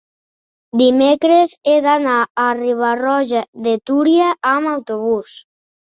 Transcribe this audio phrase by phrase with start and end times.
[0.81, 5.37] Dimecres he d'anar a Riba-roja de Túria amb autobús.